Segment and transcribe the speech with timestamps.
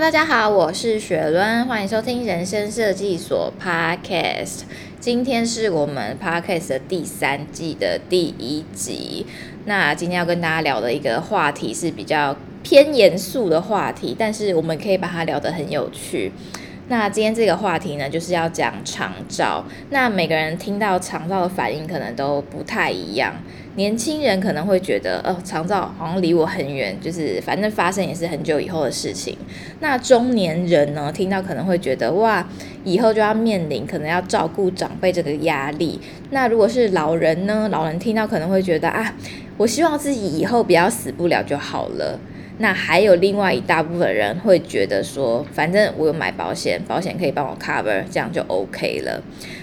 [0.00, 4.62] 大家好，我是雪伦，欢迎收听人生设计所 Podcast。
[4.98, 9.26] 今天是我们 Podcast 的第三季的第一集。
[9.66, 16.32] 那今天要跟大家聊的一个话题是比较偏严肃的话题，但是我们可以把它聊得很有趣。
[16.90, 19.64] 那今天这个话题呢，就是要讲长照。
[19.90, 23.32] 那每个人听到长照的反应可能都不太一样。
[23.76, 29.38] 年轻人可能会觉得，哦，长照好像离我很远，就是反正发生也是很久以后的事情。
[29.78, 32.44] 那中年人呢，听到可能会觉得，哇，
[32.82, 36.00] 以后就要面临可能要照顾长辈这个压力。
[36.30, 39.14] 那如果是老人呢，老人听到可能会觉得，啊，
[39.56, 42.18] 我希望自己以后不要死不了就好了。
[42.62, 49.22] 那还有另外一大部分人会觉得说，反正我有买保险，保险可以帮我 cover，这样就 OK 了。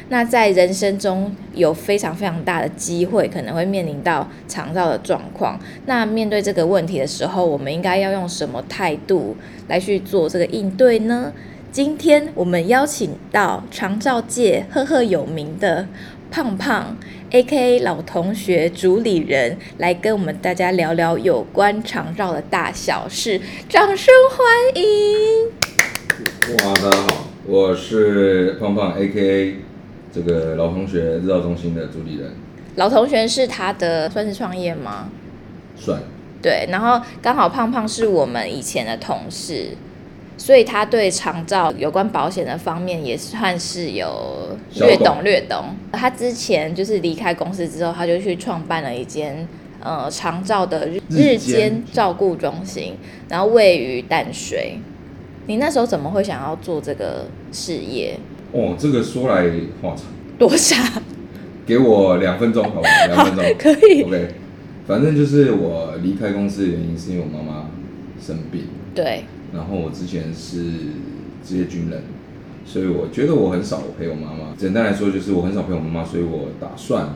[0.10, 5.60] 那在人生中有非常非常大的机会，可能会面临到肠道的状况。
[5.86, 9.36] 那面对这个问题的时候，我们应该要用什么态度
[9.68, 11.32] 来去做这个应对呢？
[11.70, 15.86] 今天我们邀请到肠照界赫赫有名的
[16.30, 16.98] 胖胖。
[17.30, 25.48] A.K.A 老同学主理人来跟我们大家聊聊有关长照的大小事，掌声欢迎！
[26.66, 29.56] 哇，大家好，我是胖胖 A.K.A
[30.14, 32.32] 这个老同学日照中心的主理人。
[32.76, 35.10] 老同学是他的算是创业吗？
[35.76, 36.02] 算。
[36.42, 39.72] 对，然后刚好胖胖是我们以前的同事。
[40.38, 45.76] 所以他对长照有关保险的方面也算是有略懂略懂。
[45.92, 49.48] 他之前就是离开公司之后，他就去创办了一间
[49.82, 52.94] 呃长照的日日间照顾中心，
[53.28, 54.78] 然后位于淡水。
[55.48, 58.20] 你那时候怎么会想要做这个事业？
[58.52, 59.50] 哦，这个说来
[59.82, 60.06] 话长。
[60.38, 61.02] 多长？
[61.66, 64.04] 给我两分钟，好吧，两分钟可以。
[64.04, 64.28] OK，
[64.86, 67.70] 反正就是我离开公司的原因是因为我妈妈
[68.22, 68.68] 生病。
[68.94, 69.24] 对。
[69.54, 70.62] 然后我之前是
[71.44, 72.04] 职业军人，
[72.66, 74.54] 所以我觉得我很少陪我妈妈。
[74.58, 77.16] 简单来说，就是我很少陪我妈妈，所以我打算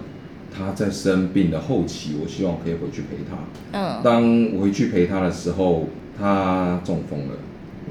[0.49, 3.37] 她在生病的后期，我希望可以回去陪她。
[3.77, 4.01] 嗯。
[4.03, 5.87] 当我回去陪她的时候，
[6.17, 7.33] 她中风了，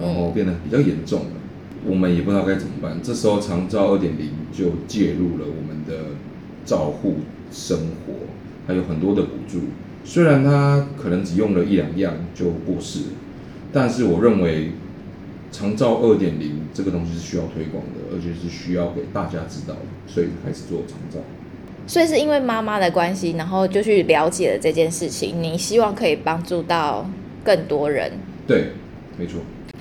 [0.01, 1.33] 然后变得比较严重了，
[1.85, 2.99] 我们也不知道该怎么办。
[3.03, 6.15] 这时候长照二点零就介入了我们的
[6.65, 7.17] 照护
[7.53, 8.15] 生活，
[8.67, 9.61] 还有很多的补助。
[10.03, 13.07] 虽然她可能只用了一两样就过世了。
[13.73, 14.73] 但是我认为，
[15.53, 21.19] 长照二点零这个东西是需要推广的，而且是需要给大家知道的，所以开始做长照。
[21.87, 25.43] 所以是因为妈妈的关系，然后就去了解了这件事情。
[25.43, 27.09] 你希望可以帮助到
[27.43, 28.13] 更多人？
[28.47, 28.71] 对，
[29.19, 29.41] 没错。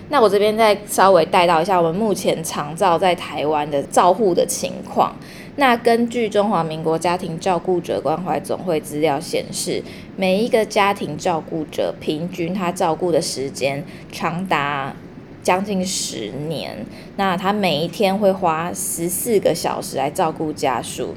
[0.10, 5.16] 那我这边再稍微带到一下我们目前长照在台湾的照护的情况。
[5.60, 9.84] 那根据中华民国家庭照顾者关怀总会资料显示，
[10.16, 14.96] 每一个家庭照顾者平均他照顾的时间长达
[15.44, 16.86] 将近十年。
[17.18, 21.14] 那他每一天会花十四个小时来照顾家属，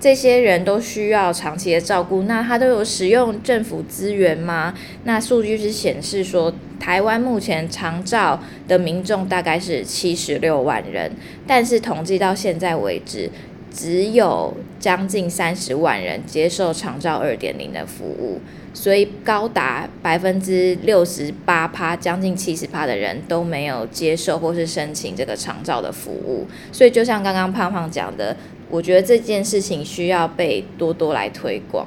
[0.00, 2.22] 这些人都需要长期的照顾。
[2.22, 4.72] 那他都有使用政府资源吗？
[5.04, 11.12] 那数据是显示说，台湾目前长照的民众大概是七十六万人，
[11.46, 13.30] 但是统计到现在为止，
[13.72, 18.40] 只有将近三十万人接受长照二点零的服务，
[18.74, 26.46] 所以高达百分之六十八趴，将近七十趴的人都没有接受或是申请这个长照的服务。
[26.72, 28.36] 所以就像刚刚胖胖讲的，
[28.68, 31.86] 我觉得这件事情需要被多多来推广。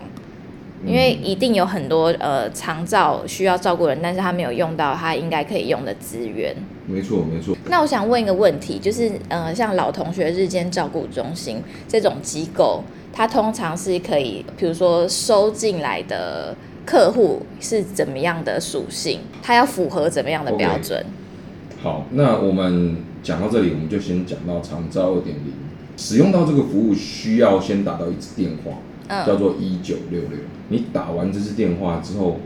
[0.85, 6.55] 因为一定有很多呃长照需要照顾人，但是他没有用到他应该可以用的资源。
[6.85, 7.55] 没错，没错。
[7.69, 12.83] 那我想问一个问题，就是呃像老同学日间照顾中心这种机构，
[13.13, 16.53] 它通常是可以，比如说收进来的
[16.85, 19.21] 客户是怎么样的属性？
[19.41, 21.83] 它要符合怎么样的标准？Okay.
[21.83, 25.53] 好，那我们讲到这里，我们就先讲到长照二点零，
[25.95, 28.73] 使用到这个服务需要先打到一次电话。
[29.07, 30.39] 叫做一九六六，
[30.69, 32.39] 你打完这支电话之后，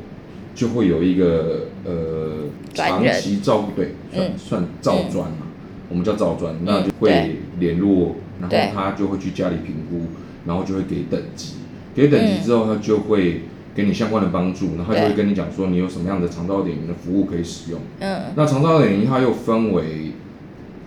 [0.55, 5.47] 就会有一个呃长期照顾队，算算照专嘛，
[5.89, 10.07] 我们叫照专，那就会联络，然后他就会去家里评估，
[10.45, 11.53] 然后就会给等级，
[11.95, 13.41] 给等级之后，他就会
[13.75, 17.79] 给你相关的帮助，然后就会跟你讲说你有什么样的长照点零的服务可以使用。
[17.99, 20.13] 嗯，那长照点零它又分为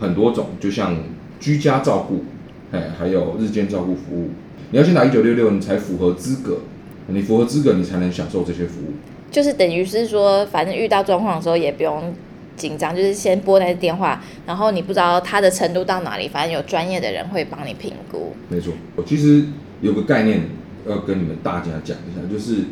[0.00, 0.96] 很多种，就像
[1.38, 2.24] 居家照顾，
[2.72, 4.30] 哎，还有日间照顾服务。
[4.70, 6.60] 你要先打一九六六，你才符合资格。
[7.08, 8.92] 你符合资格，你才能享受这些服务。
[9.32, 12.14] 就是等于是说，反正遇到状况的时候也不用
[12.56, 18.32] 紧张，就是先拨那个电话，然后你不知道他的程度到哪里，反正有专业的人会帮你评估。
[18.48, 19.44] 没错，我其实
[19.80, 20.42] 有个概念
[20.88, 22.66] 要跟你们大家讲一下，就是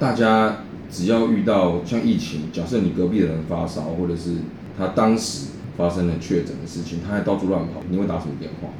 [0.00, 4.38] 大家只要遇到像疫情，假设你隔壁的人发烧，或者是
[4.76, 8.70] 他当时发生了确诊的事情，他还到处乱跑，你会打什么电话？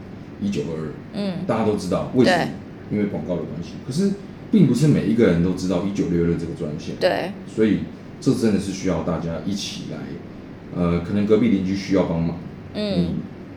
[0.43, 2.49] 一九二二，嗯，大家都知道为什么？
[2.91, 3.75] 因为广告的关系。
[3.87, 4.13] 可是
[4.51, 7.81] 并不是每一个人都知道一九六六这个专线，对，所以
[8.21, 9.99] 这真的是需要大家一起来。
[10.75, 12.39] 呃，可能隔壁邻居需要帮忙，
[12.75, 13.11] 嗯，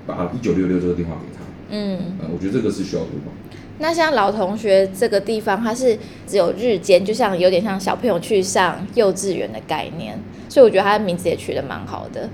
[0.05, 3.33] 把一九六六这个电话给他，嗯，呃，我觉得这个是需要推广。
[3.79, 10.17] 那像老同学这个地方，它是只有日间，就像有点像小朋友去上幼稚园的概念，
[10.47, 12.29] 所以我觉得它的名字也取得蛮好的。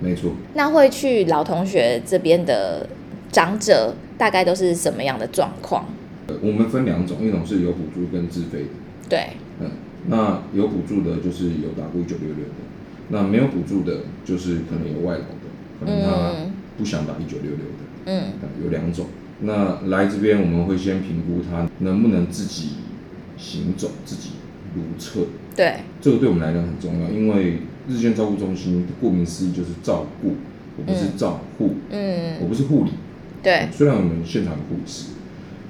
[0.00, 0.32] 没错。
[0.54, 2.86] 那会去老同学这边的
[3.34, 5.86] 长者，大概都是什么样的状况？
[6.28, 8.68] 呃，我们分两种，一种是有补助跟自费的。
[9.08, 9.30] 对。
[9.60, 9.72] 嗯，
[10.06, 12.62] 那有补助的，就是有打过一九六六的；
[13.08, 15.50] 那没有补助的，就是可能有外劳的，
[15.80, 16.32] 可能他
[16.78, 17.82] 不想打一九六六的。
[18.06, 18.24] 嗯。
[18.62, 19.06] 有两种。
[19.40, 22.74] 那来这边，我们会先评估他能不能自己
[23.36, 24.30] 行走、自己
[24.76, 25.26] 如厕。
[25.56, 27.58] 对，这个对我们来讲很重要，因为
[27.88, 30.36] 日间照顾中心顾名思义就是照顾，
[30.76, 32.92] 我不是照护，嗯，我不是护理。
[33.44, 35.10] 对，虽然我们现场的护士，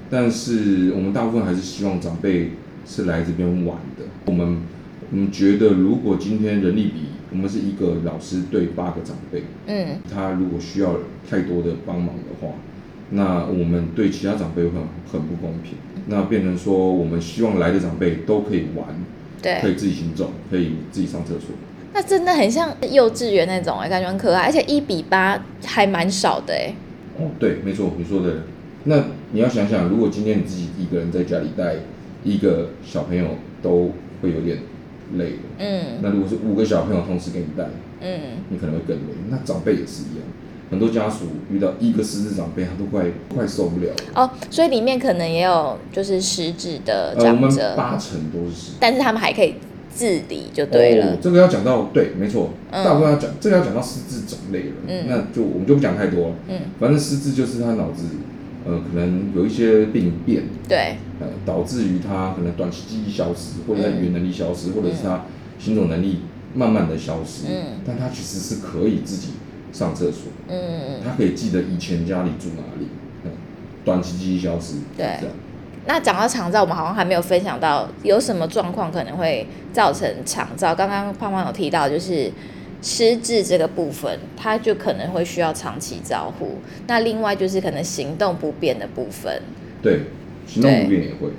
[0.09, 2.51] 但是我们大部分还是希望长辈
[2.87, 4.05] 是来这边玩的。
[4.25, 4.61] 我们
[5.11, 7.01] 我们觉得，如果今天人力比
[7.31, 10.95] 我们是一个老师对八个长辈，嗯，他如果需要
[11.29, 12.53] 太多的帮忙的话。
[13.11, 14.81] 那我们对其他长辈会很
[15.11, 15.73] 很不公平。
[16.07, 18.87] 那变成说，我们希望来的长辈都可以玩，
[19.43, 21.49] 对，可以自己行走，可以自己上厕所。
[21.93, 26.73] 那真的很像幼稚园那种哎，感觉很可爱，而且一比八还蛮少的哎。
[27.17, 28.43] 哦，对，没错，你说的。
[28.83, 31.75] 那你要想想，如果今天你自己一个人在家里带
[32.23, 33.25] 一个小朋友，
[33.61, 33.91] 都
[34.21, 34.59] 会有点
[35.15, 35.37] 累的。
[35.59, 35.83] 嗯。
[36.01, 37.65] 那如果是五个小朋友同时给你带，
[38.01, 38.19] 嗯，
[38.49, 39.13] 你可能会更累。
[39.29, 40.25] 那长辈也是一样。
[40.69, 43.95] 很多家属遇到一个失智长辈，他都快快受不了了。
[44.15, 49.55] 哦，所以里面可能也有就是失智的长者，呃、我们八成都是失，但是他们还可以
[49.95, 51.13] 自理就对了。
[51.13, 56.35] 哦、这个要讲到对，没错，嗯、大部分要讲这个要讲到失智种类了，嗯、那就我们就不讲太多了。
[56.49, 58.03] 嗯，反正失智就是他脑子
[58.65, 65.25] 呃可能有一些病变，对，呃导致于他可能短期记忆消失，或者他语言能力消失，嗯、或者是他
[65.57, 66.19] 行走能力
[66.53, 69.29] 慢慢的消失，嗯，但他其实是可以自己。
[69.73, 72.87] 上厕所，嗯，他可以记得以前家里住哪里，
[73.25, 73.31] 嗯，
[73.83, 75.05] 短期记忆消失，对，
[75.87, 80.73] 那讲到肠照，我们好像还没有分享到有什么状况可能会造成肠照。
[80.73, 82.31] 刚刚胖胖有提到，就是
[82.81, 86.59] 失智这个部分，它就可能会需要长期照护。
[86.87, 89.41] 那另外就是可能行动不便的部分，
[89.81, 90.01] 对，
[90.47, 91.29] 行动不便也会。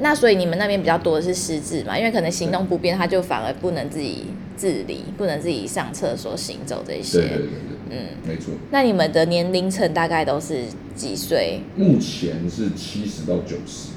[0.00, 1.98] 那所以你们那边比较多的是失智嘛？
[1.98, 4.26] 因为可能行动不便，他就反而不能自己。
[4.56, 7.96] 自理不能自己上厕所、行走这些，对对对对，嗯，
[8.26, 8.54] 没错。
[8.70, 10.62] 那你们的年龄层大概都是
[10.94, 11.60] 几岁？
[11.76, 13.90] 目前是七十到九十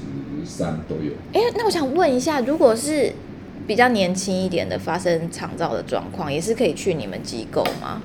[0.44, 1.12] 三都有。
[1.32, 3.12] 哎、欸，那我想问一下，如果是
[3.66, 8.02] 比较年轻一点的发生肠照的状况，也是可以去你们机构吗？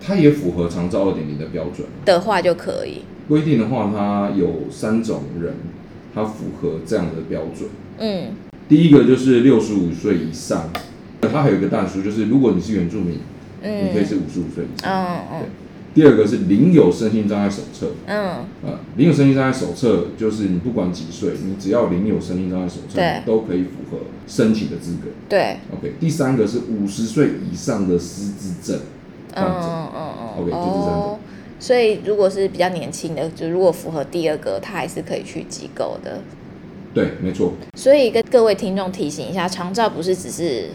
[0.00, 3.02] 它也符合长照二点零的标准的话就可以。
[3.28, 5.54] 规定的话，它有三种人，
[6.14, 7.70] 它符合这样的标准。
[7.98, 8.32] 嗯，
[8.68, 10.70] 第一个就是六十五岁以上。
[11.20, 13.20] 它还有一个但书，就是如果你是原住民，
[13.62, 14.90] 嗯、你可以是五十五岁以上。
[14.92, 15.48] 嗯嗯、对。
[15.94, 17.92] 第二个是领有身心障碍手册。
[18.06, 18.18] 嗯。
[18.18, 25.08] 啊、呃，领有身心障碍手册就是你不管几岁，你只要领有身心障碍手册，都可以符合申请的资格。
[25.28, 25.58] 对。
[25.70, 28.80] OK，第三个是五十岁以上的失智症。
[29.34, 30.42] 嗯嗯嗯。
[30.42, 30.90] OK，就这三个。
[30.90, 31.18] 哦，
[31.60, 36.20] 所以如果是比较年轻的，就如果符合第二个，他还是可以去机构的。
[36.94, 37.52] 对，没错。
[37.76, 40.68] 所以跟各位听众提醒一下，长照不是只是。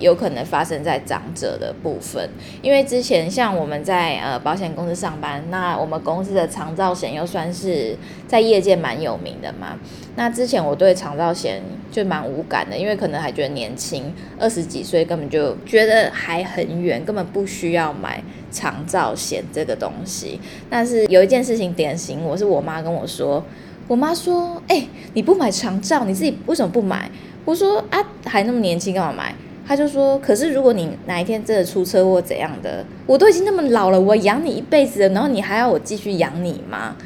[0.00, 2.28] 有可能发生在长者的部分，
[2.62, 7.94] 因为之前像我们在呃保险公司上班，那我们公司的长照险又算是
[8.26, 9.78] 在业界蛮有名的嘛。
[10.16, 20.40] 那之前我对长照险就蛮无感的，因为可能还觉得年轻，二十几岁根本就觉得还很远，根本不需要买长照险这个东西。
[20.70, 23.44] 但是有一件事情点醒我，是我妈跟我说，
[23.86, 27.10] 我妈说：“哎、你不买长照，你自己为什么不买？”
[27.44, 29.34] 我说：“啊，还那么年轻，干嘛买？”
[29.66, 36.96] 他就说：“可是如果你哪一天真的出车祸怎样的，我都已经那么老了，我养你一辈子了，然后你还要我继续养你吗？”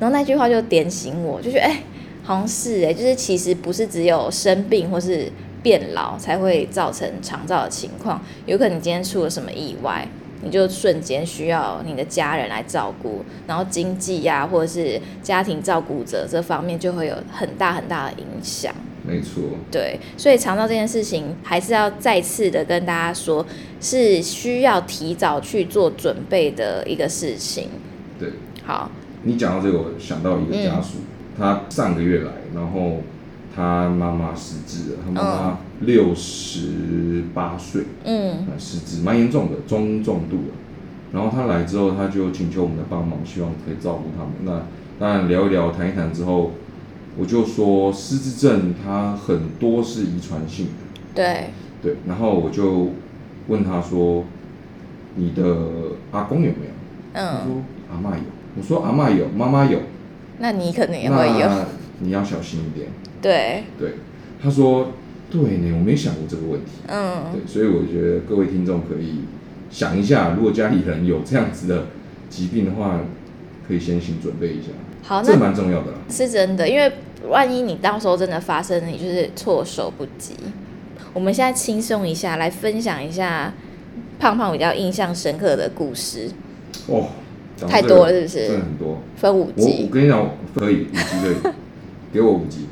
[0.00, 1.80] 然后那句话就点醒我，就觉得哎，
[2.22, 5.30] 好像是哎，就是其实不是只有生病或是
[5.62, 10.06] 变老才会造成长照的情况，有可能你今天出了什么意外，
[10.42, 18.74] 你就瞬间需要你的家人来照顾，然后经济呀、或者是家庭照顾者这方面就会有很大很大的影响。
[19.06, 23.44] 没错，对，所以肠道这件事情还是要再次的跟大家说，
[23.80, 27.68] 是需要提早去做准备的一个事情。
[28.18, 28.30] 对，
[28.64, 28.90] 好，
[29.24, 33.02] 你讲到这个，我想到一个家属，嗯、他上个月来，然后
[33.54, 40.54] 他妈妈失智了，他妈妈六十八岁，嗯，失智蛮严重的，中重度了。
[41.12, 44.32] 然后他来之后，他就请求我们的帮忙，希望可以照顾他们。
[44.44, 44.62] 那
[44.98, 46.52] 当然聊一聊，谈一谈之后，
[47.18, 50.72] 我就说失智症它很多是遗传性的。
[51.14, 51.50] 对。
[51.82, 51.96] 对。
[52.06, 52.90] 然后我就
[53.48, 54.24] 问他说
[55.16, 55.56] ：“你的
[56.10, 56.72] 阿公有没有？”
[57.14, 57.26] 嗯。
[57.26, 58.24] 他说：“阿嬷有。”
[58.56, 59.80] 我说：“阿嬷有，妈妈有。”
[60.38, 61.46] 那你可能也会有。
[61.46, 61.64] 那
[62.00, 62.88] 你要小心一点。
[63.22, 63.64] 对。
[63.78, 63.94] 对。
[64.42, 64.92] 他说
[65.30, 67.24] ：“对呢，我没想过这个问题。”嗯。
[67.32, 69.20] 对，所以我觉得各位听众可以。
[69.70, 71.86] 想一下，如果家里人有这样子的
[72.30, 73.00] 疾病的话，
[73.66, 74.68] 可以先行准备一下。
[75.02, 75.98] 好，这蛮重要的啦。
[76.08, 76.90] 是真的，因为
[77.28, 80.34] 万一你到时候真的发生，你就是措手不及。
[81.12, 83.52] 我们现在轻松一下，来分享一下
[84.18, 86.30] 胖胖比较印象深刻的故事。
[86.86, 87.08] 哦，
[87.56, 88.46] 这个、太多了，是不是？
[88.48, 88.98] 真的很多。
[89.16, 89.76] 分五集。
[89.80, 91.54] 我我跟你讲，可以五集可以，
[92.12, 92.66] 给我五集。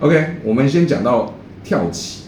[0.00, 2.24] OK，我们先讲到跳棋。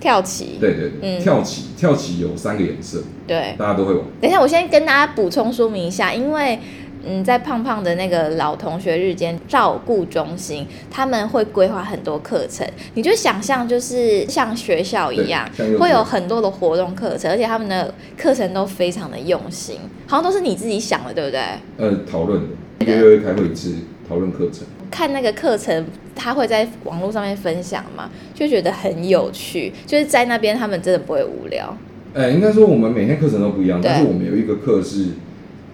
[0.00, 4.04] 跳棋，对对对，嗯、跳棋跳棋有三个颜色，对，大家都会玩。
[4.20, 6.58] 等一下，我先跟大家补充说明一下，因为
[7.06, 21.40] 嗯，在胖胖的那个老同学日间照顾中心，他们会规划很多课程，你就想象就是像学校一样，会有很多的活动课程，而且他们的课程都非常的用心，好像都是你自己想的，对不对？
[21.78, 22.46] 呃，讨论的，
[22.80, 23.74] 一个月会开会一次，
[24.08, 24.64] 讨论课程。
[24.90, 25.84] 看那个课程，
[26.14, 29.72] 他会在网络上面分享嘛，就觉得很有趣。
[29.86, 31.76] 就是在那边，他们真的不会无聊。
[32.14, 35.08] 哎、欸，应该说我们每天课程都不一样，但是我们有一个课是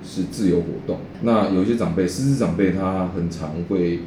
[0.04, 0.99] 是自由活动。
[1.23, 4.00] 那有一些长辈，失智长辈，他很常会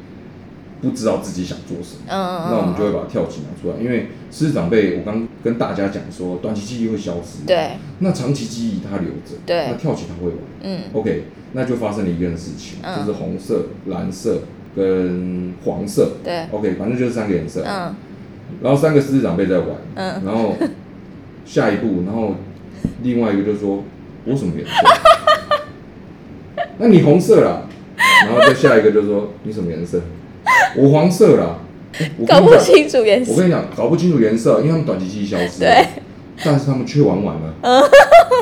[0.80, 2.02] 不知道自己想做什么。
[2.08, 2.48] 嗯嗯。
[2.50, 7.46] 那我们就会把跳棋拿出来，因为失智长辈，我刚跟大家讲说，短期记忆会消失。
[7.46, 7.70] 对。
[8.00, 9.40] 那长期记忆他留着。
[9.46, 9.68] 对。
[9.70, 10.38] 那跳棋他会玩。
[10.62, 10.80] 嗯。
[10.92, 14.40] OK，那就发生了一件事情，嗯、就是红色、蓝色。
[14.76, 17.94] 跟黄色，对，OK，反正就是三个颜色，嗯，
[18.60, 20.56] 然后三个失智长辈在玩，嗯，然后
[21.44, 22.34] 下一步，然后
[23.04, 23.84] 另外一个就说，
[24.24, 24.72] 我什么颜色？
[26.78, 27.62] 那你红色啦，
[28.26, 30.00] 然后再下一个就说你什么颜色？
[30.76, 31.58] 我黄色啦，
[32.26, 33.32] 搞不清楚颜色。
[33.32, 35.86] 我跟你讲，搞不清楚颜色，因为他们短期记忆消失，对，
[36.44, 37.88] 但是他们却玩完了，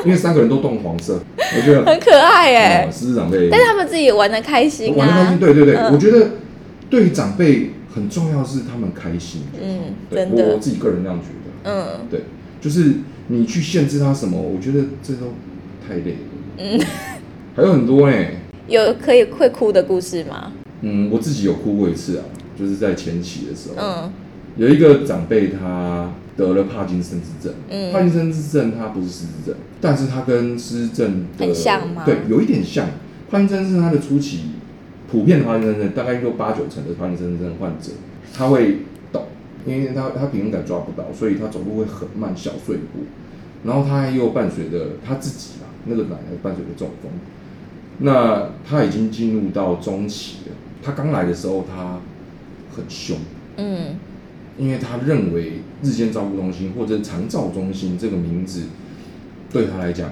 [0.03, 6.31] 因为三个人都动黄色，我觉得很可爱哎，失智长辈，但是他们自己也玩的开心啊，玩的开心，对对对，我觉得
[6.89, 12.21] 对于长辈很重要是他们开心，嗯，真的，我自己个人这样觉得，嗯，对，
[12.59, 12.93] 就是
[13.27, 15.27] 你去限制他什么，我觉得这都
[15.87, 16.17] 太累了，
[16.57, 16.79] 嗯，
[17.55, 18.35] 还有很多哎，
[18.67, 20.51] 有可以会哭的故事吗？
[20.81, 22.25] 嗯，我自己有哭过一次啊，
[22.57, 24.11] 就是在前期的时候，嗯，
[24.57, 26.11] 有一个长辈他。
[26.35, 32.01] 得了帕金森氏症，嗯，帕金森氏症他不是失智症，但是他跟失智症很像吗？
[32.07, 32.87] 对，有一点像。
[33.29, 34.39] 帕金森是它的初期，
[35.11, 37.91] 普遍的帕金森症大概有八九成的帕金森症患者，
[38.35, 38.79] 他会
[39.11, 39.27] 抖，
[39.67, 43.01] 因为他他平衡感抓不到，所以他走路会很慢，小碎步。
[43.63, 47.11] 然后他又伴随着他自己嘛，那个奶奶伴随着中风。
[47.99, 50.55] 那他已经进入到中期了。
[50.81, 51.99] 他刚来的时候他
[52.75, 53.17] 很凶，
[53.57, 53.95] 嗯。
[54.55, 58.65] 因为他认为日间照顾中心或者长照中心这个名字
[59.51, 60.11] 对他来讲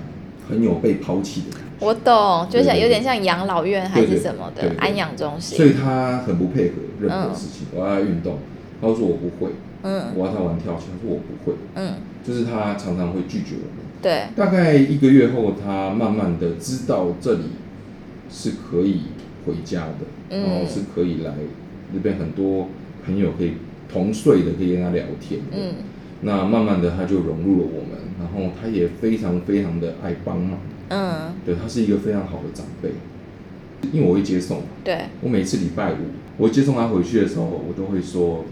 [0.49, 1.85] 很有被抛弃的感觉。
[1.85, 5.57] 我懂，就像有点像养老院还是什么的安养中心。
[5.57, 7.67] 所以他很不配合任何事情。
[7.71, 8.39] 嗯、我要他运动，
[8.81, 9.51] 他说我不会。
[9.83, 10.05] 嗯。
[10.15, 11.57] 我要他玩跳绳，他说我不会。
[11.75, 11.93] 嗯。
[12.25, 13.85] 就是他常常会拒绝我们。
[14.01, 14.23] 对。
[14.35, 17.43] 大概一个月后，他慢慢的知道这里
[18.31, 19.01] 是可以
[19.45, 21.33] 回家的，嗯、然后是可以来
[21.93, 22.69] 那边很多
[23.05, 23.53] 朋友可以。
[23.93, 25.73] 同岁的可以跟他聊天，嗯，
[26.21, 30.57] 那慢慢的他就融入了我们，然后他也非常非常的爱帮忙，
[30.87, 32.91] 嗯，对，他是一个非常好的长辈，
[33.91, 35.97] 因为我会接送，对，我每次礼拜五
[36.37, 38.45] 我接送他回去的时候，我都会说，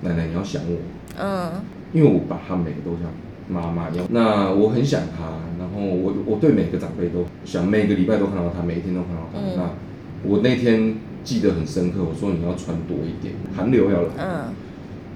[0.00, 0.78] 奶奶你要想我，
[1.16, 3.02] 嗯，因为我把他每个都像
[3.50, 14.54] 妈妈一样，那我很想她，然后我我对每个长辈都想每个礼拜都看到她，每一天都看到她，嗯、那我那天记得很深刻，我说你要穿多一点，寒流要来，嗯。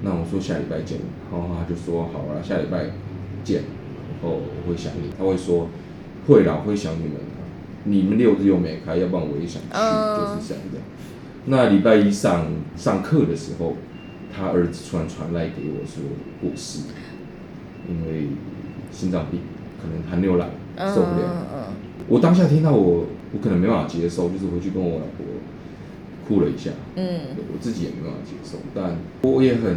[0.02, 0.98] 那我说下礼拜见，
[1.32, 2.90] 然后他就说好了，下礼拜
[3.42, 5.68] 见，然后我会想你，他会说
[6.26, 7.12] 会啦，会想你们，
[7.84, 10.80] 你们六日又没开，要不然我也想去，就是这样的。
[11.46, 13.76] 那礼拜一上上课的时候，
[14.34, 16.02] 他儿子突然传来给我说
[16.42, 16.80] 过世，
[17.88, 18.28] 因为
[18.92, 19.40] 心脏病，
[19.80, 20.48] 可能寒流来
[20.94, 21.72] 受不了。
[22.08, 25.24] 我当下听到我，我可能没办法接受，就是回去跟我老婆。
[26.26, 27.20] 哭了一下，嗯，
[27.52, 29.76] 我自己也没办法接受，但我也很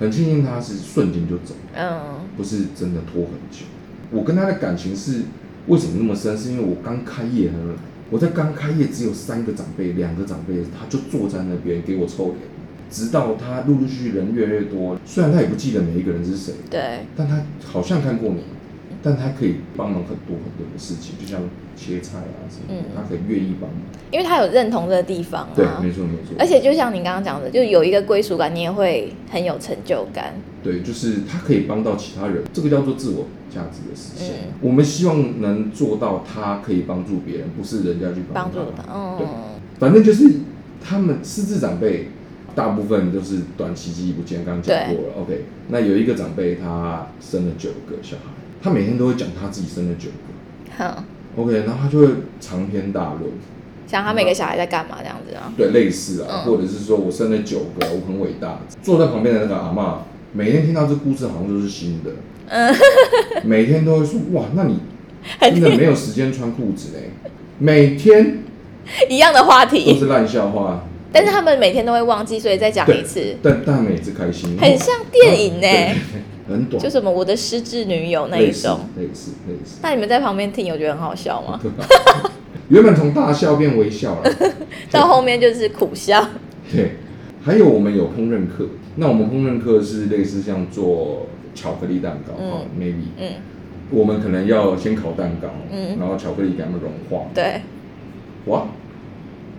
[0.00, 3.66] 很庆幸他是瞬间就走，嗯，不是真的拖很久。
[4.10, 5.24] 我跟他的感情是
[5.66, 6.34] 为什么那么深？
[6.38, 7.50] 是因为我刚开业，
[8.08, 12.36] 我在刚开业只有三个长辈，两个长辈他就坐在那边给我臭脸，
[12.90, 18.42] 直到他陆陆续续人越来越多，虽然他也不记得每一个人是谁，对，但他好像看过你，
[19.02, 21.40] 但他可以帮忙很多很多的事情，就像
[21.76, 23.80] 切菜啊什么的，嗯，他很愿意帮忙，
[24.10, 34.28] 因为他有认同的地方啊，对，没错没错，而且就像你刚刚讲的，就有一个归属感，你也会很有成就感，对，就是他可以帮到其他人，这个叫做自我价值的实现。
[34.48, 39.26] 嗯，我们希望能做到，他可以帮助别人，不是人家去帮助他，嗯，对，
[39.78, 40.30] 反正就是
[40.82, 42.08] 他们失智长辈。
[42.58, 45.14] 大部分都是短期记忆不见，刚刚讲过了。
[45.22, 50.76] OK，那有一个长辈，他生了九个小孩，他每天都会讲他自己生了九个。
[50.76, 51.04] 好。
[51.36, 52.08] OK，然后他就会
[52.40, 53.30] 长篇大论，
[53.86, 55.52] 讲他每个小孩在干嘛这样子啊？
[55.56, 58.58] 对，类似啊，嗯、或者是说我生了九个，我很伟大。
[58.82, 62.10] 坐在旁边的那个阿妈，每天听到这故事，好像都是新的。
[62.48, 62.74] 嗯。
[63.46, 64.80] 每天都会说哇，那你
[65.40, 67.10] 真的没有时间穿裤子嘞？
[67.60, 68.38] 每天
[69.08, 70.84] 一样的话题，都是烂笑话。
[71.12, 73.36] 但是他们每天都会忘记，所以再讲一次。
[73.42, 75.96] 但但每次开心，很像电影呢、欸，
[76.48, 79.78] 很短，就什么我的失智女友那一种，类似类似。
[79.82, 81.58] 那你们在旁边听，有觉得很好笑吗？
[82.68, 84.30] 原本从大笑变微笑了，
[84.92, 86.28] 到后面就是苦笑。
[86.70, 86.96] 对，
[87.42, 93.28] 还有我们有烹饪课，那我们烹饪课是类似像做巧克力蛋糕，嗯，maybe，嗯，
[93.90, 97.62] 我们可能要先烤蛋糕，嗯，然后巧克力给他们融化，对，
[98.44, 98.66] 哇。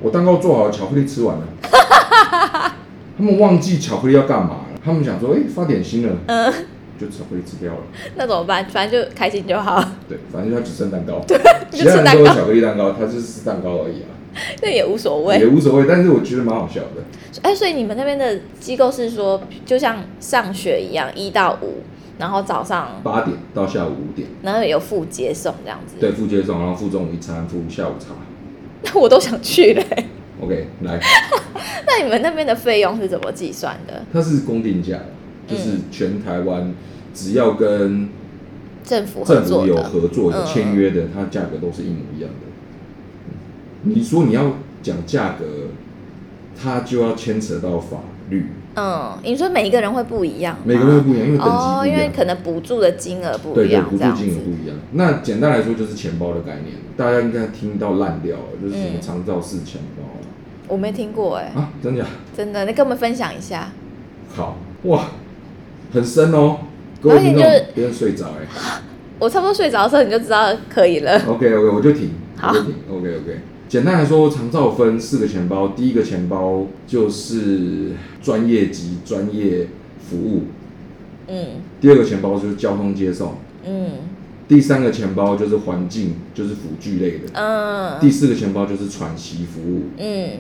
[0.02, 1.44] 我蛋糕做好了，巧克力吃完了，
[3.18, 4.66] 他们忘记巧克力要干嘛了。
[4.84, 6.54] 他们想说，哎、欸，发点心了，嗯，
[6.98, 7.80] 就巧克力吃掉了。
[8.16, 8.66] 那怎么办？
[8.70, 9.84] 反正就开心就好。
[10.08, 11.20] 对，反正他只剩蛋糕。
[11.28, 11.38] 对，
[11.70, 14.16] 其他人都有巧克力蛋糕，他就是吃蛋糕而已啊。
[14.62, 15.86] 那也无所谓，也无所谓。
[15.86, 17.04] 但是我觉得蛮好笑的。
[17.42, 21.82] 哎、欸，所以你们那边的机构是说，就像上学一样，一到五，
[22.18, 25.96] 然后早上八点到下午五点，然后有附接送这样子。
[26.00, 28.14] 对，附接送，然后附中午一餐，附下午茶。
[28.84, 30.06] 那我都想去嘞、欸。
[30.42, 31.00] OK，来。
[31.86, 34.06] 那你们那边的费用是怎么计算的？
[34.14, 35.00] 它是公定价，
[35.48, 36.74] 就是全台湾
[37.14, 38.10] 只要跟
[38.84, 42.48] 政府政府有合作、有签约的，它价格都是一模一样的。
[43.84, 45.46] 你说你要讲价格，
[46.62, 47.98] 它就要牵扯到法
[48.30, 48.48] 律。
[48.80, 54.78] 嗯，你说每一个人会不一样，每个人会不一样，因为哦，因为可能补助的金额不一样，对对，补助金额不一样。
[54.94, 60.04] 那简单来说就是钱包的概念，大家应该听到烂掉了，就是什么长照式钱包。
[60.04, 60.16] 嗯
[60.70, 62.08] 我没听过哎、欸，啊，真的假？
[62.38, 63.72] 真的，你跟我们分享一下。
[64.36, 65.08] 好哇，
[65.92, 66.60] 很深哦，
[67.02, 67.42] 各位听众，
[67.74, 68.82] 别人睡着哎、欸。
[69.18, 71.20] 我差不多睡着的时候，你就知道可以了。
[71.28, 72.76] OK OK，我就停，好我就停。
[72.88, 79.68] OK OK，简单来说，长照分四个钱包，第一个钱包就是专业级专业
[80.10, 80.46] 服务，
[81.28, 81.62] 嗯。
[81.80, 83.92] 第二个钱包就是交通接送，嗯。
[84.48, 87.26] 第三个钱包就是环境，就是辅具类的。
[87.34, 88.00] 嗯。
[88.02, 89.84] 第四个钱包就是喘息服务。
[90.00, 90.32] 嗯。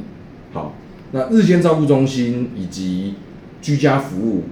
[0.52, 0.74] 好，
[1.12, 3.14] 那日间照顾中心以及
[3.62, 4.46] 居家服务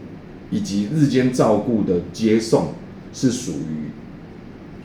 [0.52, 2.74] 以及日间照顾的接送
[3.12, 3.90] 是属于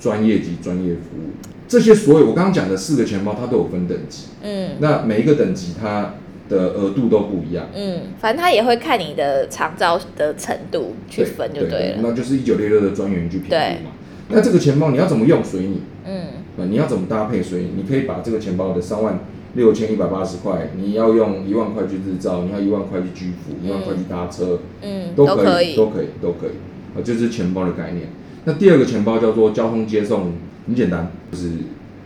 [0.01, 1.52] 专业级专业服务。
[1.73, 4.25] 这些所有我刚刚讲的四个钱包，它都有分等级。
[4.43, 4.73] 嗯。
[4.79, 6.17] 那每一个等级它
[6.51, 7.69] 的额度都不一样。
[7.75, 8.03] 嗯。
[8.21, 12.01] 反正它也会看你的长照的程度去分就对了。
[12.03, 13.93] 那就是一九六六的专员去评估嘛。
[14.29, 16.27] 那这个钱包你要怎么用随你，嗯，
[16.71, 19.21] 你要怎么搭配随你，你可以把这个钱包的三万
[19.55, 28.09] 六千一百八十块，你要用一万块去日照，你要一万块去居服，一万块去搭车，嗯，都可以，都可以，都可以，啊，就是钱包的概念。
[28.45, 30.33] 那第二个钱包叫做交通接送，
[30.67, 31.51] 很简单，就是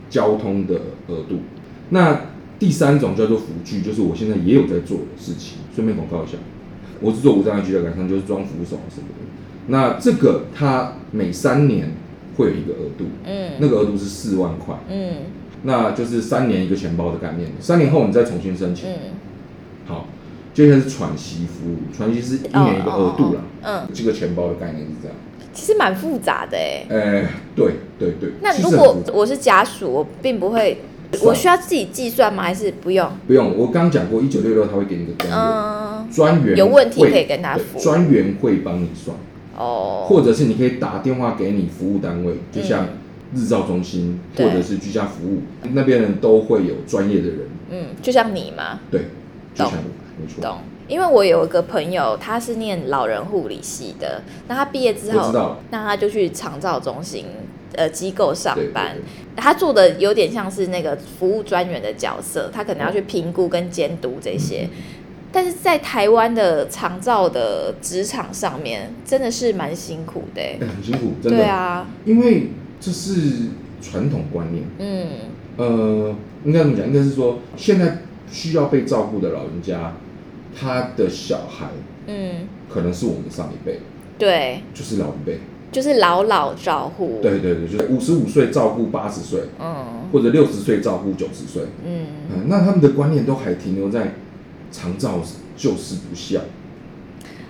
[0.08, 0.74] 交通的
[1.08, 1.40] 额度。
[1.90, 2.20] 那
[2.58, 6.38] 第三种叫做辅具，就是我现在也有在做的事情，顺便广告一下，
[7.00, 9.24] 我是做无障碍居家改善，就是装扶手什么的。
[9.68, 11.90] 那这个它每三年。
[12.36, 15.22] 会有一个额度，嗯，那个额度是四万块，嗯，
[15.62, 18.98] 那就是三年一个钱包的概念，三年后你再重新申请，嗯，
[19.86, 20.06] 好，
[20.52, 25.16] 接下来是喘息服务，喘息是一年一个额度啦，嗯，这个钱包的概念是这样，
[25.56, 30.82] 其实蛮复杂的哎，哎，对对对，那如果我是家属，我并不会，
[31.22, 32.42] 我需要自己计算吗？
[32.42, 33.10] 还是不用？
[33.26, 39.16] 不用，我刚讲过一九六六他会给你个专员，专员有问题可以跟他说，专员会帮你算。
[39.56, 42.86] 哦，或者是你可以打电话给你服务单位，就像
[43.34, 45.40] 日照中心、嗯、或者是居家服务
[45.72, 47.38] 那边人都会有专业的人。
[47.70, 48.80] 嗯，就像你吗？
[48.90, 49.06] 对，
[49.54, 50.42] 就像我，没错。
[50.42, 57.26] 懂，因为我有一个朋友，他是念老人护理系的，那他毕业之后，那他就去长照中心
[57.74, 64.62] 呃机构上班，对对对，他做的有点像是那个服务专员的角色，他可能要去评估跟监督这些。
[64.64, 64.70] 嗯
[65.32, 70.40] 但是在台湾的长照的职场上面，真的是蛮辛苦的。
[70.40, 71.38] 欸，很辛苦，真的。
[71.38, 73.48] 对啊，因为这是
[73.82, 74.64] 传统观念。
[74.78, 75.08] 嗯，
[75.58, 76.86] 呃，应该怎么讲？
[76.86, 77.98] 应该是说，现在
[78.30, 79.92] 需要被照顾的老人家，
[80.58, 81.66] 他的小孩，
[82.06, 83.80] 嗯，可能是我们上一辈，
[84.18, 85.38] 对，就是老一辈，
[85.70, 94.14] 就是老老照护，对对对，就是五十五岁照顾八十岁，嗯，或者六十岁照顾九十岁，嗯，嗯，那他们的观念都还停留在
[94.72, 95.20] 长照
[95.56, 96.40] 就是不孝。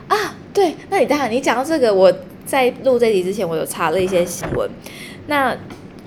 [0.09, 0.35] 啊。
[0.53, 2.13] 对，那你当然，你讲到这个，我
[2.45, 4.69] 在录这集之前，我有查了一些新闻，
[5.27, 5.57] 那。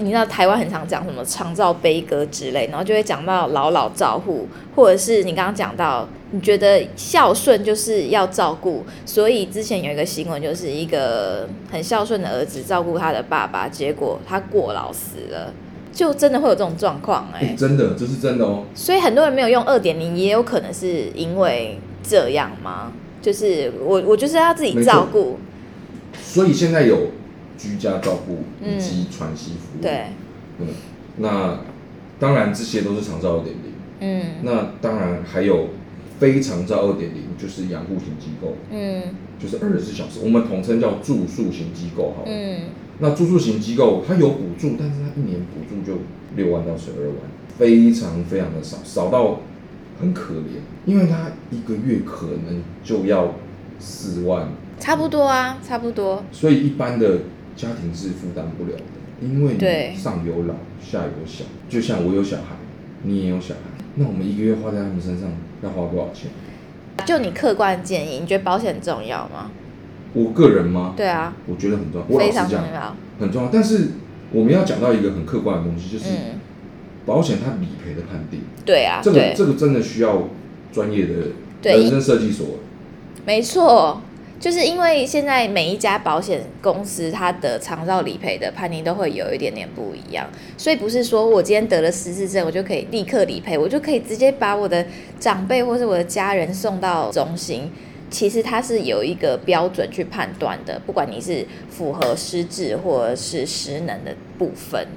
[0.01, 15.53] 你知道台湾很常讲什么长照悲歌之类，然后就会讲到老老照护，或者是你刚刚讲到，你觉得孝顺就是要照顾，所以之前有一个新闻，就是一个很孝顺的儿子照顾他的爸爸，结果他过劳死了，
[15.91, 18.63] 就真的会有这种状况哎，真的，这是真的哦。
[18.73, 22.93] 所以很多人没有用二点零，也有可能是因为这样吗？
[23.21, 25.37] 就是我我就是要自己照顾，
[26.23, 26.97] 所以现在有。
[27.59, 30.05] 居家照顾以及喘息服务，嗯，对，
[30.59, 30.67] 嗯，
[31.17, 31.59] 那
[32.17, 35.67] 当然这些都是长照二点零，嗯，那当然还有
[36.17, 39.03] 非常照二点零，就是养护型机构，嗯，
[39.37, 42.61] 就是二十四小时，我们统称叫住宿型机构，好，嗯，
[42.99, 45.99] 那住宿型机构它有补助，但是它一年补助就
[46.37, 47.15] 六万到十二万，
[47.57, 49.41] 非常非常的少，少到
[49.99, 53.35] 很可怜，因为它一个月可能就要
[53.79, 54.47] 四万，
[54.79, 57.19] 差不多啊，差不多，所以一般的。
[57.59, 58.83] 家庭是负担不了的，
[59.21, 62.55] 因为你上有老下有小，就像我有小孩，
[63.03, 65.29] 你也有小孩，那我们一个月花在他们身上
[65.61, 66.31] 要花多少钱？
[67.05, 69.51] 就你客观建议，你觉得保险很重要吗？
[70.13, 70.93] 我个人吗？
[70.95, 73.49] 对啊，我觉得很重要，非常重要，很重要。
[73.51, 73.89] 但是
[74.31, 76.05] 我们要讲到一个很客观的东西，就是
[77.05, 78.39] 保险它理赔的判定。
[78.65, 80.29] 对啊，这个这个真的需要
[80.71, 82.47] 专业的人生设计所。
[83.25, 84.01] 没错。
[84.39, 90.25] 就是因为现在每一家保险公司，它的长照理赔的判定都会有一点点不一样，
[90.57, 94.85] 所以不是说我今天得了失智症，我就可以立刻理赔，我就可以直接把我的
[95.19, 97.69] 长辈或是我的家人送到中心。
[98.09, 104.87] 其实它是有一个标准去判断的，不管你是符合失智或是失能的部分。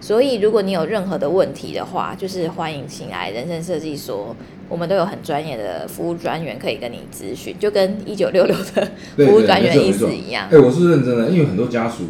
[0.00, 4.34] 所以，如果你有任何的问题的话，就是欢迎请来人生设计所，
[4.72, 10.48] 我们都有很专业的服务专员可以跟你咨询，就跟一九六六的服务专员意思一样。
[10.50, 12.04] 哎，我是认真的，因为很多家属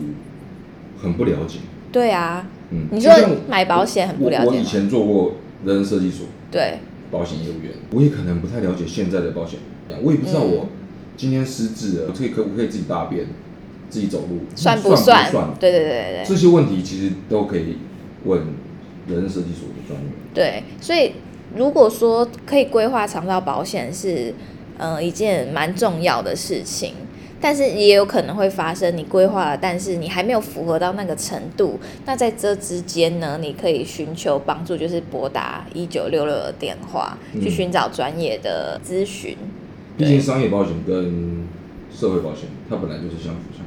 [1.03, 1.59] 很不了解。
[1.90, 3.11] 对啊，嗯，你说
[3.48, 4.48] 买保险很不了解。
[4.48, 5.33] 我以前做过
[5.64, 6.79] 人人设计所，对，
[7.11, 9.59] 保险业务员，我也可能不太了解现在的保险，
[10.01, 10.68] 我也不知道我
[11.16, 13.27] 今天失智了，可以可不可以自己大便？
[13.90, 15.29] 自己走路算不算？
[15.61, 17.77] 对对对对，这些问题其实都可以
[18.25, 18.40] 问
[19.09, 20.12] 人生设计所的专员。
[20.33, 21.12] 对，所以
[21.57, 24.35] 如果说可以规划长道保险是，
[24.79, 26.95] 嗯、呃，一件蛮重要的事情，
[27.41, 31.79] 但是也有可能会发生你规划了，但是你还没有符合到那个程度。
[32.07, 39.37] 那在这之间呢，你可以寻求帮助，就是拨打一九六六的电话，嗯、去寻找专业的咨询。
[39.99, 41.47] 毕竟商业保险跟
[41.95, 43.62] 社会保险，它本来就是相辅相成。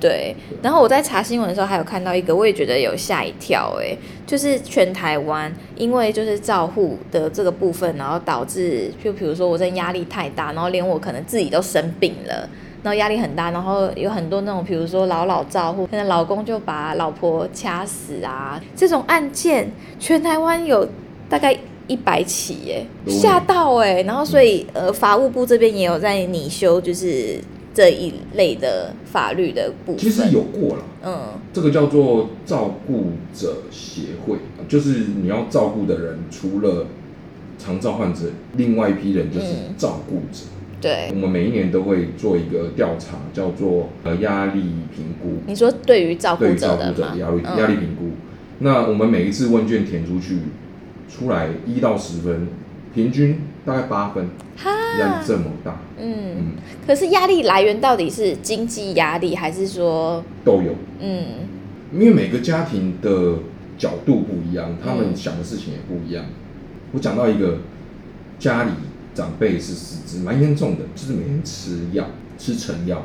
[0.00, 3.94] 对，然后我在查新闻的时候，还有看到一个，我也觉得有吓一跳，哎，
[4.26, 12.48] 就是全台湾因为就是照护的这个部分，然后导致就比如说我这压力太大，然后连我可能自己都生病了，
[12.82, 20.88] 然后压力很大，然后有很多那种比如说老老照护，可能老公就把老婆掐死啊，这种案件全台湾有
[21.28, 21.54] 大概
[21.86, 27.38] 一百起，哎，吓到哎，然后所以呃法务部这边也有在拟修，就是。
[27.80, 30.84] 这一类的法律的部分，其实有过了。
[31.02, 34.36] 嗯，这个叫做照顾者协会，
[34.68, 36.88] 就是你要照顾的人，除了
[37.56, 38.26] 长照患者，
[38.58, 39.46] 另外一批人就是
[39.78, 40.44] 照顾者。
[40.44, 44.60] 嗯、对，我们每一年都会做一个调查，叫做呃压力
[44.94, 45.38] 评估。
[45.46, 48.10] 你说对于照顾者的压力压力评估，
[48.58, 50.40] 那我们每一次问卷填出去，
[51.08, 52.46] 出来一到十分，
[52.94, 54.28] 平均大概八分。
[54.98, 56.52] 压力这么大，嗯，嗯，
[56.86, 60.74] 可是压力来源到底是经济压力，还是说都有？
[61.00, 61.24] 嗯，
[61.92, 63.38] 因为每个家庭的
[63.78, 66.24] 角度不一样，他们想的事情也不一样。
[66.24, 66.34] 嗯、
[66.92, 67.58] 我讲到一个
[68.38, 68.70] 家里
[69.14, 72.06] 长辈是失智，蛮严重的，就是每天吃药，
[72.38, 73.04] 吃成药，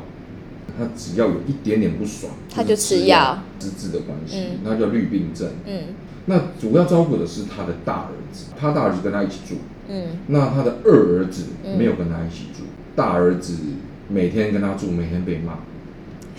[0.78, 5.48] 他只要有一点点不爽，他就吃药，失智的关系，嗯、那叫绿病症。
[5.66, 5.82] 嗯，
[6.26, 9.56] 那主要照顾的是他的大儿子，他大儿子跟他一起住。
[9.88, 11.44] 嗯，那他的二儿子
[11.76, 13.54] 没有跟他一起住，嗯、大儿子
[14.08, 15.58] 每天跟他住，每天被骂。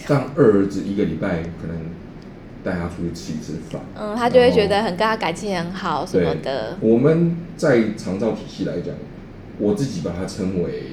[0.08, 1.76] 但二儿子一个礼拜可能
[2.64, 6.78] 带他出去吃一次饭，嗯，他就会觉得很跟他感情很好什么的。
[6.82, 8.94] 我们在长照体系来讲，
[9.58, 10.84] 我自己把它称为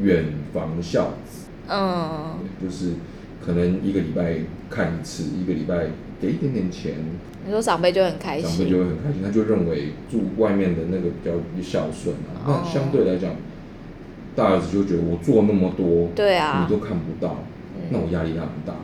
[0.00, 2.94] 远房孝子，嗯，就是
[3.44, 4.36] 可能一个礼拜
[4.68, 5.86] 看一次，一个礼拜
[6.20, 6.94] 给一点点钱。
[7.46, 12.40] 你说长辈就很开心，长辈就会很开心，他就认为住外面的那个比较孝顺啊。
[12.46, 13.32] 那相对来讲，
[14.34, 17.44] 大儿子就觉得我做那么多，对啊，你都看不到，
[17.76, 18.74] 嗯、那我压力很大。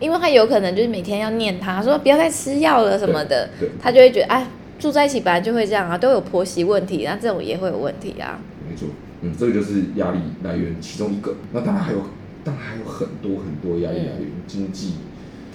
[0.00, 3.48] 因为他有可能就是每天要念他说不要再吃药了什么的，
[3.80, 4.46] 他就会觉得哎，
[4.78, 8.40] 住在一起本来就会这样啊，都有婆媳问题，那这种也会有问题啊。
[8.68, 8.88] 没错，
[9.22, 11.36] 嗯，这个就是压力来源其中一个。
[11.52, 11.98] 那当然还有，
[12.44, 14.94] 当然还有很多很多压力来源，嗯、经济。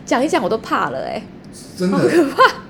[0.06, 1.24] 讲一讲我都怕了哎、欸，
[1.78, 2.62] 真的好可怕。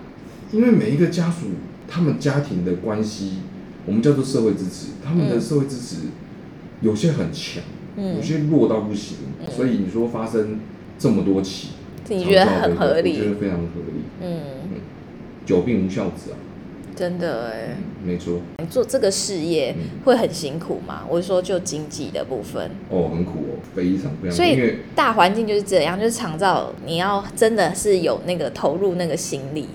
[0.51, 1.47] 因为每一个家属，
[1.87, 3.39] 他们家庭的关系，
[3.85, 5.97] 我们叫做社会支持，他们的社会支持
[6.81, 7.63] 有些很强，
[7.95, 10.59] 嗯、有些弱到不行，嗯、所以你说发生。
[11.01, 11.69] 这么多起，
[12.09, 13.17] 你觉得很合理？
[13.17, 14.03] 我觉得非常合理。
[14.21, 14.39] 嗯，
[15.47, 16.37] 久病无孝子啊，
[17.01, 18.39] 真的哎，没错。
[18.59, 21.01] 你做这个事业会很辛苦吗？
[21.09, 22.69] 我是说就经济的部分。
[22.91, 24.31] 哦，很苦哦，非常非常。
[24.31, 29.67] 所以大环境就是这样，就是长照，你要真的是有那个投入那个心力。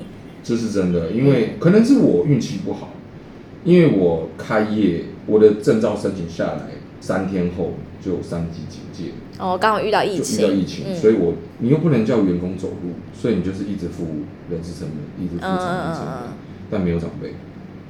[0.44, 2.90] 这是真的，因为可能是我运气不好，
[3.64, 6.68] 因为我开业，我的证照申请下来
[7.00, 9.10] 三天后就有三级警戒。
[9.38, 14.04] 哦，刚好遇到疫情，遇到疫情，嗯、所以我你又不能叫员工走路，所以你就是一直付
[14.48, 17.34] 人事成本，一直付成本成本，但没有长辈。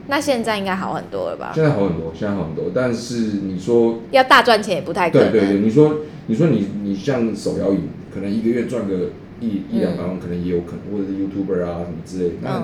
[0.09, 1.53] 那现在应该好很多了吧？
[1.55, 5.33] 现在好很多，现在好很多，但是你说要大赚钱也不太可能。
[5.33, 7.81] 对对对，你说你说你你像手摇椅，
[8.15, 9.11] 可能一个月赚个
[9.41, 12.63] 一一两百万，可能也有可能，或者是 YouTuber 啊什么之类的，那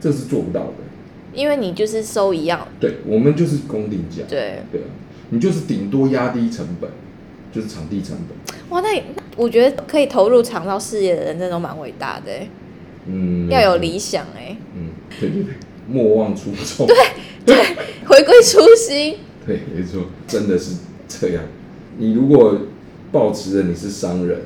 [0.00, 0.74] 这是做不到的，
[1.32, 2.68] 因为你就是收一样。
[2.78, 4.22] 对，我们就是公定价。
[4.28, 4.82] 对对，
[5.30, 6.90] 你就是顶多压低成本。
[7.50, 9.02] 就是场地成本哇，那
[9.34, 12.30] 我觉得可以投入长照事业的人，真的都蛮伟大的，
[13.06, 14.90] 嗯，要有理想哎，嗯，
[15.20, 15.54] 对对对，
[15.88, 16.96] 莫忘初衷，对
[17.44, 17.56] 对，
[18.06, 19.16] 回归初心，
[19.46, 20.76] 对，没错，真的是
[21.08, 21.42] 这样。
[21.96, 22.58] 你如果
[23.10, 24.40] 抱持着你是商人，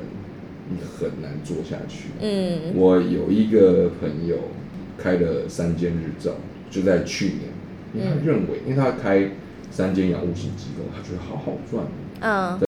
[0.69, 2.09] 你很难做下去。
[2.21, 4.37] 嗯，我有一个朋友
[4.97, 6.31] 开了三间日照，
[6.71, 7.41] 就在去年，
[7.93, 9.29] 因为他认为，因为他开
[9.69, 11.85] 三间养护型机构，他觉得好好赚，
[12.21, 12.59] 嗯。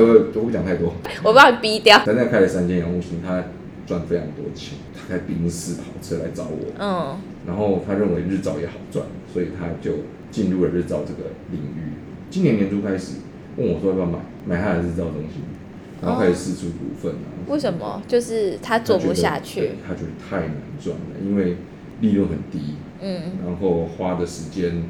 [0.00, 1.98] 呃，我不讲太多，我把你逼掉。
[2.06, 3.44] 他那开了三间养护型，他
[3.90, 6.70] 赚非常多钱，他开宾士跑车来找我。
[6.78, 11.98] 嗯，然后他认为日照也好赚，所以他就进入了日照这个领域。
[12.30, 13.16] 今年年初开始
[13.56, 15.42] 问我说要不要买买他的日照中心，
[16.00, 17.26] 然后开始释出股份啊。
[17.48, 18.00] 为什么？
[18.06, 21.56] 就是他做不下去，他觉得太难赚了，因为
[22.00, 22.76] 利润很低。
[23.00, 24.84] 嗯，然后花的时间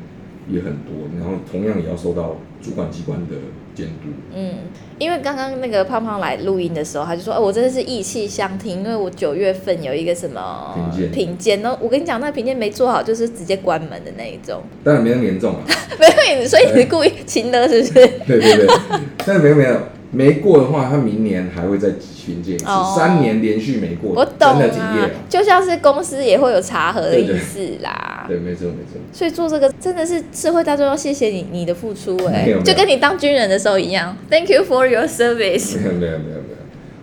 [0.46, 3.36] 也很多，然后同样也要受到主管机关的
[3.74, 4.08] 监督。
[4.34, 4.54] 嗯，
[4.98, 10.74] 因为刚刚那个胖胖来录音的时候，他就说：“哦，我真的是意气相挺，因为我九月份有一个什么
[11.12, 14.62] 评鉴，然后我跟你讲，那个评鉴没做好，就是直接关门的那一种。
[14.84, 15.60] 当然没那么严重啊，
[15.98, 17.92] 没有，所以你是故意亲的，是不是？
[18.26, 18.66] 对对对，
[19.26, 19.76] 但是没有没有。”
[20.12, 28.09] 没过的话，他明年还会再评鉴一次，哦、三年连续没过，我懂啊，就像是公司也会有查核的意思啦。
[28.30, 29.00] 对，没错没错。
[29.12, 35.76] 所以做这个真的是社会大众要谢谢你你的付出哎、欸，就跟你当军人的时候一样，Thank you for your service。
[35.78, 36.56] 没有没有没有没有，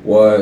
[0.04, 0.42] 我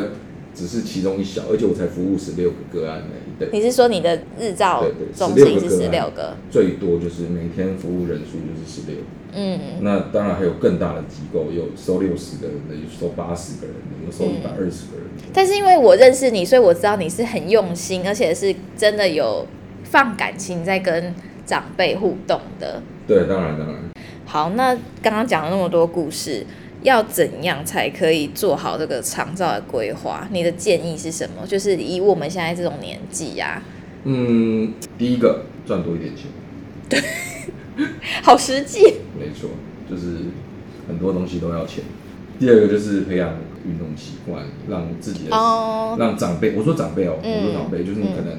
[0.54, 3.08] 只是其中一小，而且我才服务十六个个案呢。
[3.38, 4.82] 对，你是说你的日照
[5.14, 6.34] 中心是十六个？
[6.50, 8.96] 最多就是每天服务人数就是十六。
[9.38, 15.24] 嗯，那当然还有更大的机构，有收六十个人的，有收八十个人的，有收一百二十个人的。
[15.34, 19.46] 但是因为我认识你，所以我知道你是很用心，而且是真的有
[19.90, 22.82] 放感情在跟长辈互动的。
[23.06, 23.76] 对，当然当然。
[24.24, 26.44] 好，那刚刚讲了那么多故事，
[26.82, 30.28] 要怎样才可以做好这个长照的规划？
[30.30, 31.46] 你的建议是什么？
[31.46, 33.62] 就是以我们现在这种年纪呀、啊，
[34.04, 36.26] 嗯，第一个赚多一点钱。
[36.88, 37.00] 对。
[38.22, 38.80] 好实际，
[39.18, 39.50] 没错，
[39.88, 40.16] 就是
[40.88, 41.84] 很多东西都要钱。
[42.38, 43.34] 第二个就是培养
[43.66, 48.38] 运动习惯，让自己的，oh, 让长辈，我说长辈哦，嗯、我说长辈，就是你可能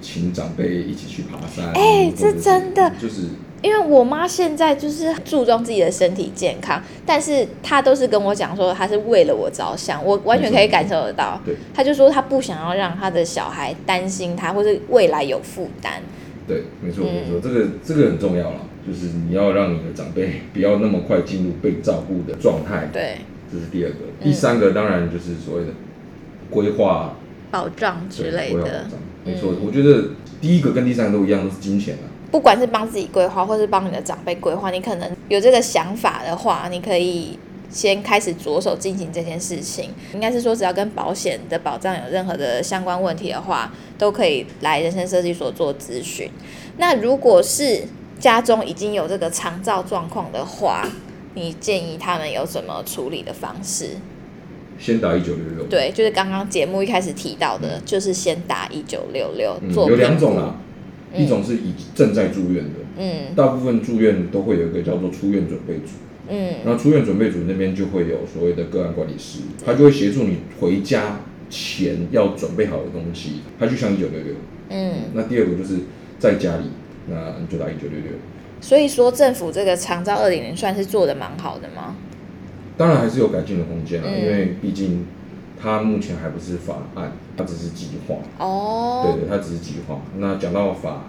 [0.00, 1.66] 请长辈一起去爬山。
[1.74, 3.28] 哎、欸，这真的就是
[3.62, 11.38] 因为我妈现在就是注重自己的身体健康，但是她都是跟我讲说，她是为了我着想，我完全可以感受得到。
[11.44, 16.02] 对，她就说她不想要让她的小孩担心她，或是未来有负担。
[16.48, 22.88] 对，没错，没错，这个这个很重要了，就是你要让你的长辈不要那么快进入被照顾的状态。
[22.90, 23.18] 对，
[23.52, 23.96] 这是第二个。
[24.22, 25.72] 第三个当然就是所谓的
[26.48, 27.14] 规划、
[27.50, 28.86] 保障之类的。
[29.30, 32.06] 没错，我觉得第一个跟第三个都一样，都是金钱啊。
[32.30, 37.38] 不管是帮自己规划，或是帮你的长辈规划，你可能有这个想法的话，你可以。
[37.72, 46.28] 先开始着手进行这件事情，应该是说，只要跟保险的保障有任何的相关问题的话，都可以来人生设计所做咨询。
[46.78, 47.84] 那如果是
[48.18, 50.84] 家中已经有这个长照状况的话，
[51.34, 53.90] 你建议他们有什么处理的方式？
[54.80, 55.66] 先打一九六六。
[55.66, 59.88] 对，就是刚刚节目一开始提到的，嗯、就是先打一九六六做。
[59.88, 60.56] 有两种啊，
[61.12, 65.92] 嗯、一种是已正在住院的，嗯，大部分住院都会有一个叫做出院准备组。
[66.28, 74.34] 嗯，然后出院准备组那边就会有所谓的个案管理师，他就会协助你回家前要准备好的东西，他就像一九六六。
[74.70, 75.80] 嗯，那第二个就是
[76.18, 76.70] 在家里，
[77.08, 78.12] 那你就打一九六六。
[78.60, 81.96] 所以说，政府这个长照二点零算是做的蛮好的吗？
[82.80, 85.06] 当然还是有改进的空间啊，嗯、因为毕竟
[85.60, 88.16] 它目前还不是法案，它只是计划。
[88.38, 90.00] 哦，对对，它只是计划。
[90.16, 91.04] 那讲到法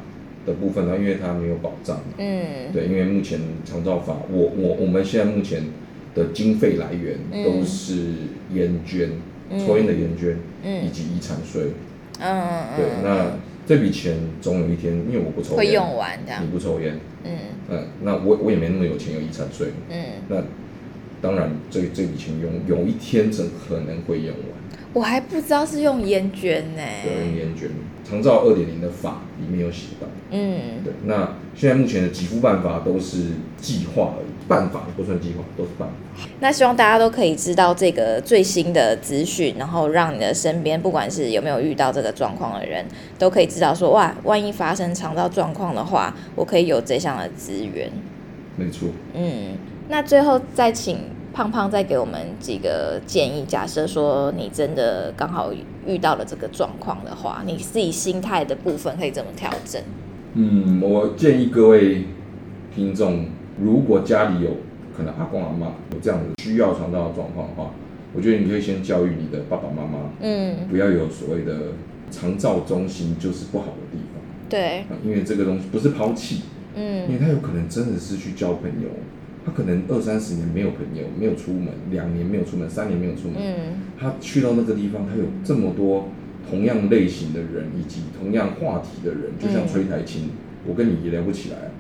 [0.46, 2.02] 的部分呢，因为它没有保障。
[2.18, 5.64] 嗯，对，因为目前长照法，我我我们现在目前
[6.14, 7.96] 的经费来源都是
[8.54, 9.12] 烟捐，
[9.50, 11.68] 嗯、抽烟的烟捐，嗯、以及遗产税。
[12.20, 13.38] 嗯，对，那。
[13.68, 16.34] 这笔钱总有一天，因为我不抽烟，会用完的。
[16.42, 17.32] 你不抽烟，嗯，
[17.70, 20.38] 嗯，那我我也没那么有钱有遗产税，嗯，那
[21.22, 24.62] 当然这这笔钱用有一天怎可能会用完？
[24.94, 27.70] 我还不知道是用烟卷呢，对，用烟卷。
[28.04, 30.92] 长照二点零的法里面有写到，嗯，对。
[31.06, 36.28] 那现在目前的给付办法都是计划而已，办法不算计划，都是办法。
[36.42, 42.86] 那希望大家都可以知道这个最新的资讯，然后让你的身边不管是有没有遇到这个状况的人，
[43.18, 47.90] 都可以知道说，哇，万一发生长照状况的话，我可以有这项的资源。
[48.58, 48.90] 没错。
[49.14, 49.54] 嗯，
[49.92, 50.98] 那最后再请。
[51.34, 53.46] 胖胖再给我们几个建议。
[53.46, 55.50] 假设说你真的刚好
[55.88, 59.82] 遇到了这个状况的话，你自己心态的部分可以怎么调整？
[60.34, 62.04] 嗯，我建议各位
[62.76, 63.28] 听众，
[63.58, 64.58] 如果家里有
[64.94, 67.72] 可能阿公阿妈有这样的需要长照的状况的话，
[68.14, 71.72] 我觉得你可以先教育你的爸爸妈妈，嗯，不要有所谓的
[72.12, 74.22] 长照中心就是不好的地方。
[74.50, 76.42] 对，因为这个东西不是抛弃，
[76.76, 78.90] 嗯，因为他有可能真的是去交朋友。
[79.44, 83.38] 他可能二三十年没有朋友，没有出门，两年没有出门，三年没有出门。
[83.38, 83.54] 嗯，
[84.00, 86.10] 他去到那个地方，他有这么多
[86.48, 90.30] 同样类型的人，以及同样话题的人，就像崔台青，嗯、
[90.68, 91.72] 我跟你也聊不起来，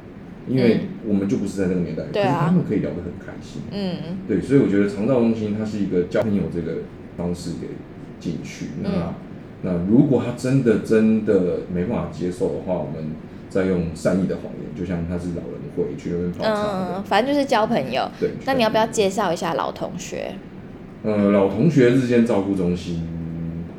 [0.47, 3.61] 因为我们就不是在那个年代，嗯、可是他们可以聊得很开心。
[3.71, 6.79] 嗯，对，所以我觉得长照中心它是一个交朋友这个
[7.15, 7.67] 方式给
[8.19, 8.67] 进去。
[8.81, 9.13] 那、嗯、
[9.61, 13.11] 那如果他真的真的没办法接受的话，我们。
[13.51, 16.95] 再用善意的谎言，就像他是老人会去那边泡茶。
[16.95, 18.09] 嗯，反正就是交朋友。
[18.19, 18.31] 对。
[18.45, 20.33] 那你要不要介绍一下老同学？
[21.03, 23.07] 呃，老同学日间照顾中心，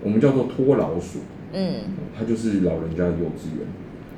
[0.02, 1.20] 我们叫做托老鼠。
[1.52, 1.74] 嗯。
[2.18, 3.66] 它就是老人家的幼稚园。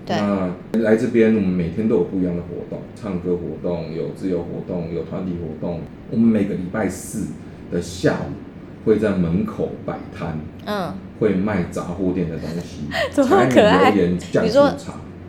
[0.07, 0.17] 对。
[0.17, 5.81] 那来这边，我们每天都有不一样的活动，唱歌活动，有自由活动，有团体活动。
[6.11, 7.29] 我们每个礼拜四
[7.71, 10.39] 的下午会在门口摆摊。
[10.67, 10.95] 嗯。
[11.21, 12.83] 会卖杂货店的东西。
[13.15, 13.93] 这么可爱。
[13.93, 14.75] 你说。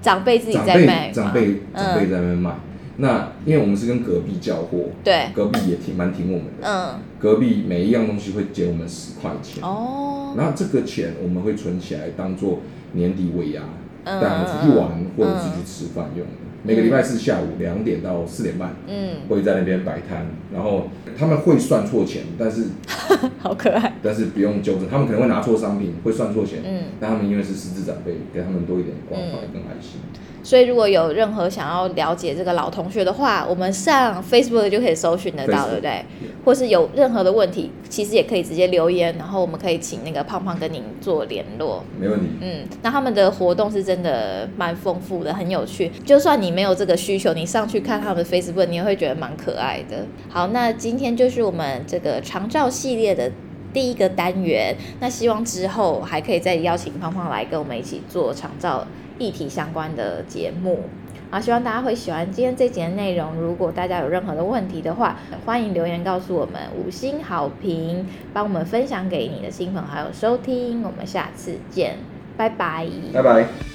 [0.06, 2.52] 长辈自己在卖，长辈长辈在那边卖。
[2.98, 6.68] 那因为我们是跟隔壁交货，对，隔壁也挺蛮挺我们的。
[6.68, 9.64] 嗯，隔壁每一样东西会减我们十块钱。
[9.64, 12.60] 哦，然后这个钱我们会存起来，当做
[12.92, 13.64] 年底尾牙
[14.06, 16.45] 带他们出去玩或者是去吃饭用的。
[16.66, 22.64] 每个礼拜四下午两点到四点半，嗯，会在那边摆摊，然后他们会算错钱，但是
[23.38, 30.00] 好可爱，但是不用纠正，他们可能会拿错商品，会算错钱，嗯，但他们因为是失智长辈，给他们多一点关怀跟爱心。
[30.46, 36.06] 所以如果有任何想要了解这个老同学的话，我们上 Facebook 就可以搜寻得到，对不对
[36.46, 41.84] 或是有任何的问题，其实也可以直接留言，然后我们可以请那个胖胖跟您做联络。
[42.00, 42.28] 没问题。
[42.42, 45.92] 嗯，那他们的活动是真的蛮丰富的，很有趣。
[46.06, 50.06] 就算你没有这个需求，你上去看他们的 Facebook，你也会觉得蛮可爱的。
[50.30, 53.32] 好，那今天就是我们这个长照系列的
[53.74, 54.76] 第一个单元。
[55.00, 58.86] 那希望之后还可以再邀请胖胖来跟我们一起做长照
[59.18, 60.82] 议题相关的节目，
[61.30, 63.36] 啊，希望大家会喜欢今天这节的内容。
[63.36, 70.84] 如果大家有任何的问题的话，欢迎留言告诉我们，五星好评，帮我们分享给你的亲朋好友收听。
[70.84, 71.98] 我们下次见，
[72.38, 73.75] 拜拜，拜拜。